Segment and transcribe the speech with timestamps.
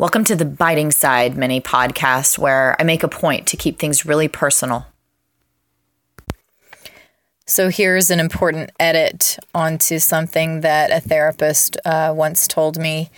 [0.00, 4.06] Welcome to the Biting Side mini podcast, where I make a point to keep things
[4.06, 4.86] really personal.
[7.44, 13.10] So, here's an important edit onto something that a therapist uh, once told me.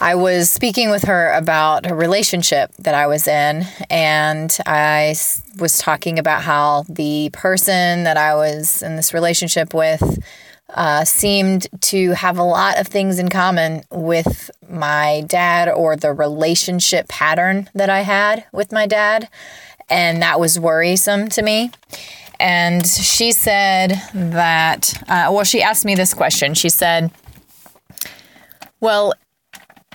[0.00, 5.16] I was speaking with her about a relationship that I was in, and I
[5.58, 10.22] was talking about how the person that I was in this relationship with
[10.74, 16.12] uh, seemed to have a lot of things in common with my dad or the
[16.12, 19.28] relationship pattern that I had with my dad.
[19.90, 21.70] And that was worrisome to me.
[22.40, 26.54] And she said that, uh, well, she asked me this question.
[26.54, 27.12] She said,
[28.80, 29.14] Well,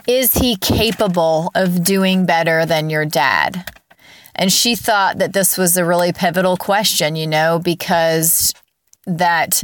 [0.07, 3.69] is he capable of doing better than your dad?
[4.35, 8.53] And she thought that this was a really pivotal question, you know, because
[9.05, 9.63] that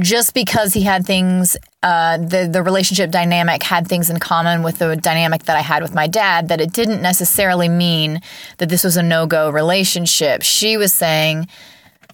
[0.00, 4.78] just because he had things, uh, the the relationship dynamic had things in common with
[4.78, 8.20] the dynamic that I had with my dad, that it didn't necessarily mean
[8.58, 10.42] that this was a no go relationship.
[10.42, 11.46] She was saying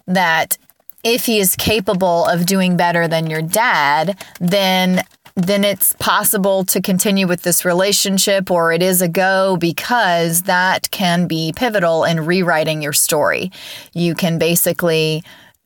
[0.07, 0.57] that
[1.03, 5.03] if he is capable of doing better than your dad, then
[5.35, 10.91] then it's possible to continue with this relationship or it is a go because that
[10.91, 13.49] can be pivotal in rewriting your story.
[13.93, 15.23] You can basically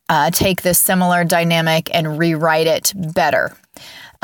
[0.08, 3.56] uh, take this similar dynamic and rewrite it better.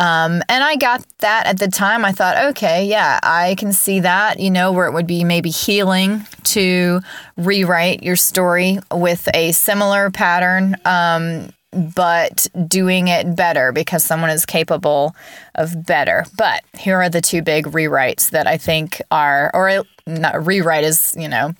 [0.00, 2.06] Um, and I got that at the time.
[2.06, 5.50] I thought, okay, yeah, I can see that, you know, where it would be maybe
[5.50, 7.00] healing to
[7.36, 14.46] rewrite your story with a similar pattern, um, but doing it better because someone is
[14.46, 15.14] capable
[15.54, 16.24] of better.
[16.34, 21.14] But here are the two big rewrites that I think are, or not rewrite is,
[21.18, 21.52] you know,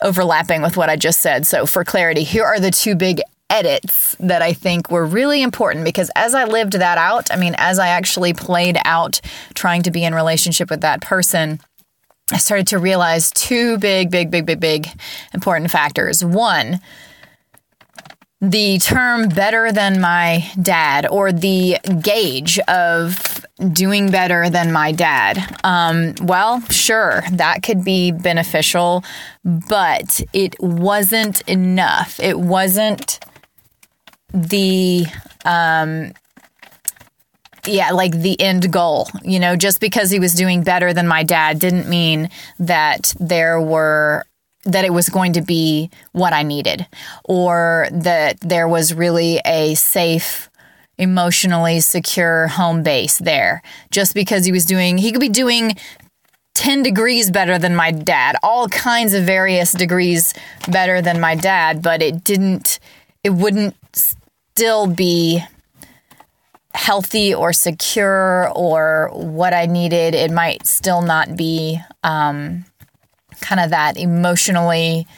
[0.00, 1.44] overlapping with what I just said.
[1.44, 3.20] So, for clarity, here are the two big
[3.54, 7.54] edits that I think were really important because as I lived that out, I mean,
[7.56, 9.20] as I actually played out
[9.54, 11.60] trying to be in relationship with that person,
[12.32, 14.88] I started to realize two big, big, big, big, big
[15.32, 16.24] important factors.
[16.24, 16.80] One,
[18.40, 25.58] the term better than my dad or the gauge of doing better than my dad.
[25.62, 29.04] Um, well, sure, that could be beneficial,
[29.44, 32.18] but it wasn't enough.
[32.20, 33.20] It wasn't
[34.34, 35.06] the
[35.44, 36.12] um
[37.66, 39.08] yeah, like the end goal.
[39.22, 42.28] You know, just because he was doing better than my dad didn't mean
[42.58, 44.26] that there were
[44.64, 46.86] that it was going to be what I needed
[47.24, 50.48] or that there was really a safe
[50.96, 53.62] emotionally secure home base there.
[53.90, 55.76] Just because he was doing he could be doing
[56.54, 60.32] 10 degrees better than my dad, all kinds of various degrees
[60.68, 62.78] better than my dad, but it didn't
[63.22, 63.74] it wouldn't
[64.54, 65.42] still be
[66.74, 70.14] healthy or secure or what I needed.
[70.14, 72.64] It might still not be um,
[73.40, 75.08] kind of that emotionally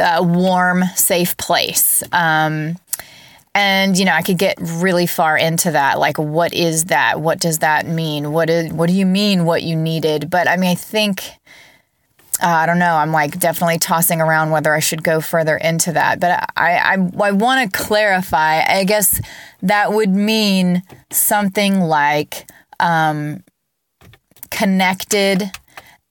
[0.00, 2.02] uh, warm, safe place.
[2.12, 2.76] Um,
[3.54, 5.98] and you know, I could get really far into that.
[5.98, 7.20] Like, what is that?
[7.20, 8.32] What does that mean?
[8.32, 8.72] What is?
[8.72, 9.44] What do you mean?
[9.44, 10.30] What you needed?
[10.30, 11.24] But I mean, I think
[12.42, 12.94] uh, I don't know.
[12.94, 16.20] I'm like definitely tossing around whether I should go further into that.
[16.20, 18.62] But I, I, I want to clarify.
[18.62, 19.20] I guess
[19.62, 23.42] that would mean something like um,
[24.50, 25.50] connected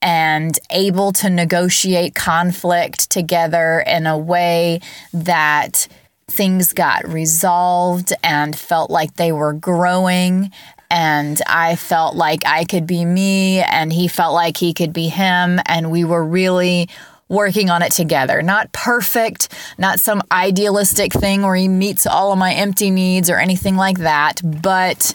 [0.01, 4.79] and able to negotiate conflict together in a way
[5.13, 5.87] that
[6.27, 10.51] things got resolved and felt like they were growing
[10.89, 15.07] and I felt like I could be me and he felt like he could be
[15.07, 16.89] him and we were really
[17.27, 18.41] working on it together.
[18.41, 23.37] Not perfect, not some idealistic thing where he meets all of my empty needs or
[23.37, 25.13] anything like that, but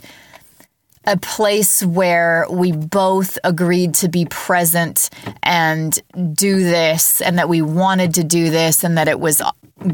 [1.07, 5.11] a place where we both agreed to be present
[5.43, 5.99] and
[6.33, 9.43] do this and that we wanted to do this and that it was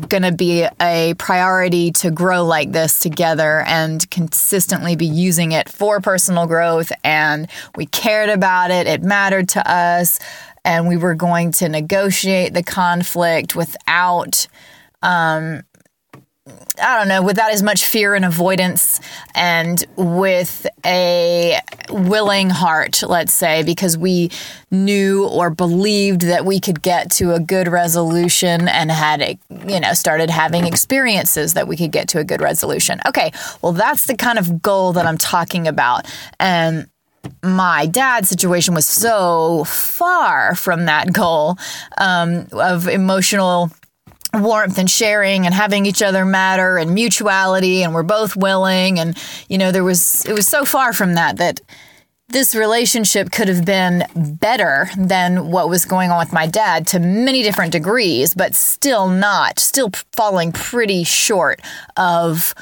[0.08, 5.68] going to be a priority to grow like this together and consistently be using it
[5.68, 6.92] for personal growth.
[7.02, 8.86] And we cared about it.
[8.86, 10.20] It mattered to us.
[10.64, 14.46] And we were going to negotiate the conflict without
[15.02, 15.62] um,
[16.82, 19.00] I don't know, without as much fear and avoidance
[19.34, 24.30] and with a willing heart, let's say, because we
[24.70, 29.92] knew or believed that we could get to a good resolution and had, you know,
[29.94, 33.00] started having experiences that we could get to a good resolution.
[33.06, 33.32] Okay,
[33.62, 36.06] well, that's the kind of goal that I'm talking about.
[36.38, 36.88] And
[37.42, 41.58] my dad's situation was so far from that goal
[41.98, 43.70] um, of emotional
[44.34, 48.98] warmth and sharing and having each other matter and mutuality and we're both willing.
[48.98, 49.16] And
[49.48, 51.60] you know there was it was so far from that that
[52.30, 57.00] this relationship could have been better than what was going on with my dad to
[57.00, 61.60] many different degrees, but still not, still falling pretty short
[61.96, 62.54] of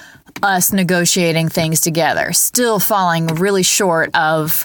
[0.43, 4.65] us negotiating things together, still falling really short of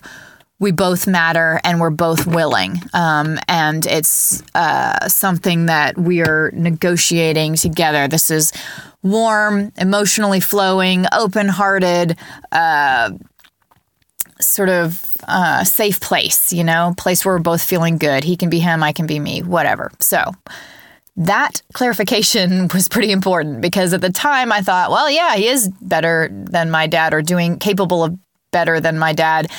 [0.64, 2.82] we both matter and we're both willing.
[2.94, 8.08] Um, and it's uh, something that we are negotiating together.
[8.08, 8.54] This is
[9.04, 12.18] warm, emotionally flowing, open hearted,
[12.54, 13.12] uh,
[14.40, 18.24] sort of uh, safe place, you know, place where we're both feeling good.
[18.24, 19.92] He can be him, I can be me, whatever.
[20.00, 20.32] So
[21.18, 25.68] that clarification was pretty important because at the time I thought, well, yeah, he is
[25.82, 28.18] better than my dad or doing capable of
[28.54, 29.52] better than my dad.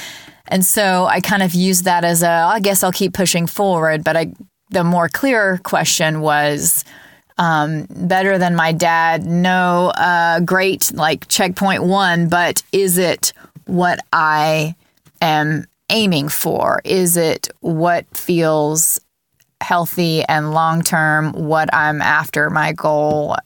[0.46, 4.04] And so I kind of used that as a, I guess I'll keep pushing forward.
[4.04, 4.32] But I,
[4.70, 6.84] the more clear question was,
[7.38, 9.24] um, better than my dad.
[9.24, 13.32] No, uh, great, like checkpoint one, but is it
[13.66, 14.76] what I
[15.20, 16.80] am aiming for?
[16.84, 19.00] Is it what feels
[19.60, 23.36] healthy and long term, what I'm after, my goal,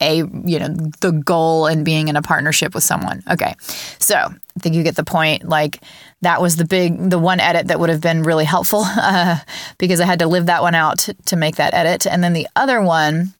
[0.00, 0.68] a you know
[1.00, 3.54] the goal in being in a partnership with someone okay
[3.98, 5.80] so i think you get the point like
[6.20, 9.38] that was the big the one edit that would have been really helpful uh,
[9.78, 12.34] because i had to live that one out to, to make that edit and then
[12.34, 13.32] the other one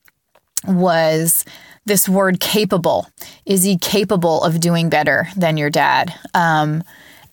[0.66, 1.44] was
[1.86, 3.08] this word capable.
[3.46, 6.12] Is he capable of doing better than your dad?
[6.34, 6.82] Um,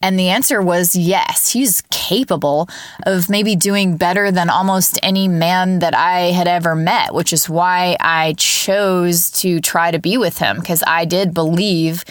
[0.04, 2.68] and the answer was yes, he's capable
[3.06, 7.50] of maybe doing better than almost any man that I had ever met, which is
[7.50, 12.04] why I chose to try to be with him because I did believe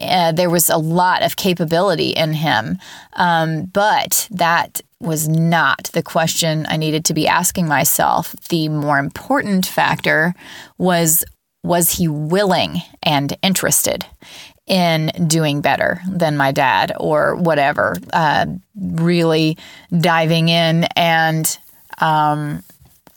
[0.00, 2.78] uh, there was a lot of capability in him.
[3.14, 8.32] Um, but that was not the question I needed to be asking myself.
[8.48, 10.34] The more important factor
[10.78, 11.24] was
[11.62, 14.06] was he willing and interested
[14.70, 17.96] in doing better than my dad or whatever?
[18.12, 18.46] Uh,
[18.80, 19.58] really
[19.98, 21.58] diving in and,
[21.98, 22.62] um,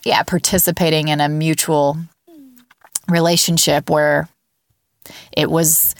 [0.03, 1.95] yeah, participating in a mutual
[3.07, 4.27] relationship where
[5.31, 5.93] it was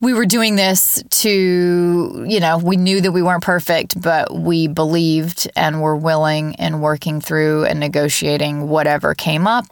[0.00, 4.68] we were doing this to, you know, we knew that we weren't perfect, but we
[4.68, 9.64] believed and were willing and working through and negotiating whatever came up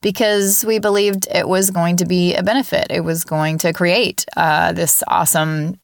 [0.00, 2.86] because we believed it was going to be a benefit.
[2.90, 5.80] It was going to create uh, this awesome,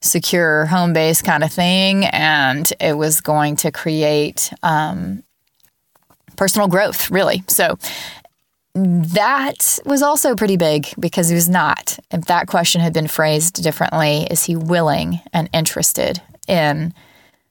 [0.00, 5.22] secure home base kind of thing, and it was going to create um,
[6.36, 7.44] personal growth, really.
[7.48, 7.78] So
[8.74, 11.98] that was also pretty big because he was not.
[12.10, 16.92] If that question had been phrased differently, is he willing and interested in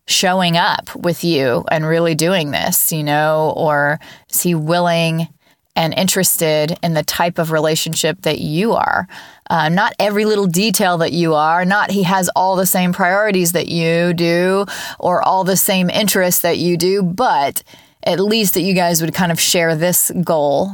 [0.07, 3.99] showing up with you and really doing this, you know, or
[4.31, 5.27] is he willing
[5.75, 9.07] and interested in the type of relationship that you are.
[9.49, 13.51] Uh, not every little detail that you are, not he has all the same priorities
[13.51, 14.65] that you do
[14.99, 17.61] or all the same interests that you do, but
[18.03, 20.71] at least that you guys would kind of share this goal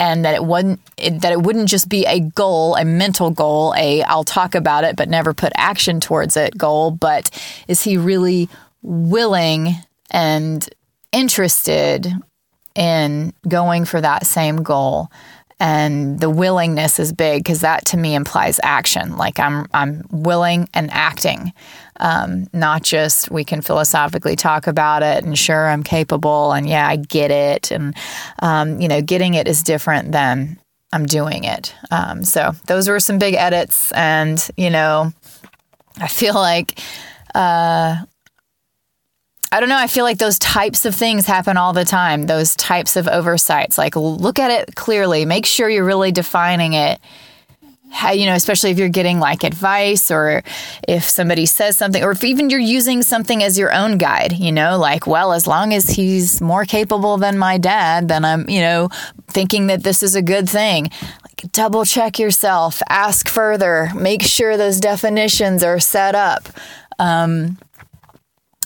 [0.00, 3.74] and that it wouldn't it, that it wouldn't just be a goal, a mental goal,
[3.76, 7.30] a I'll talk about it but never put action towards it goal, but
[7.68, 8.48] is he really
[8.82, 9.76] willing
[10.10, 10.68] and
[11.12, 12.12] interested
[12.74, 15.10] in going for that same goal.
[15.60, 19.16] And the willingness is big because that to me implies action.
[19.16, 21.52] Like i'm i'm willing and acting.
[22.00, 26.88] Um, not just we can philosophically talk about it and sure i'm capable and yeah
[26.88, 27.70] i get it.
[27.70, 27.94] And
[28.40, 30.58] um, you know getting it is different than
[30.92, 31.72] i'm doing it.
[31.90, 35.12] Um, so those were some big edits and you know
[35.98, 36.80] i feel like
[37.34, 37.96] uh,
[39.54, 39.78] I don't know.
[39.78, 42.26] I feel like those types of things happen all the time.
[42.26, 43.78] Those types of oversights.
[43.78, 45.24] Like, look at it clearly.
[45.26, 47.00] Make sure you're really defining it.
[48.12, 50.42] You know, especially if you're getting like advice or
[50.88, 54.50] if somebody says something, or if even you're using something as your own guide, you
[54.50, 58.60] know, like, well, as long as he's more capable than my dad, then I'm, you
[58.60, 58.88] know,
[59.28, 60.90] thinking that this is a good thing.
[61.22, 66.48] Like, double check yourself, ask further, make sure those definitions are set up.
[66.98, 67.58] Um,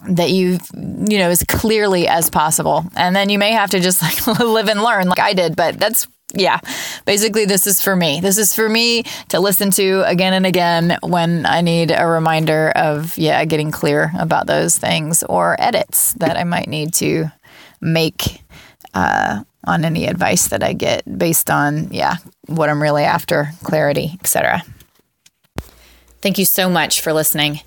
[0.08, 2.84] that you you know as clearly as possible.
[2.96, 5.78] And then you may have to just like live and learn like i did but
[5.78, 6.60] that's yeah.
[7.06, 8.20] Basically this is for me.
[8.20, 12.70] This is for me to listen to again and again when i need a reminder
[12.76, 17.30] of yeah getting clear about those things or edits that i might need to
[17.80, 18.42] make
[18.94, 24.16] uh, on any advice that i get based on yeah what i'm really after clarity
[24.20, 24.62] etc
[26.20, 27.60] thank you so much for listening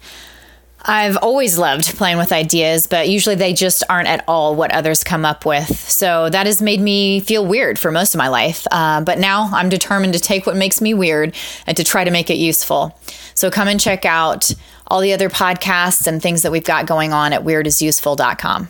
[0.84, 5.04] I've always loved playing with ideas, but usually they just aren't at all what others
[5.04, 5.70] come up with.
[5.90, 8.66] So that has made me feel weird for most of my life.
[8.72, 11.36] Uh, but now I'm determined to take what makes me weird
[11.68, 12.98] and to try to make it useful.
[13.36, 14.52] So come and check out
[14.88, 18.70] all the other podcasts and things that we've got going on at weirdisuseful.com.